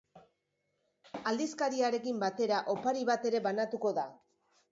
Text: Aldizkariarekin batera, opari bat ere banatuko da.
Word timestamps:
Aldizkariarekin 1.31 2.23
batera, 2.25 2.61
opari 2.75 3.07
bat 3.13 3.29
ere 3.33 3.45
banatuko 3.49 3.93
da. 4.01 4.07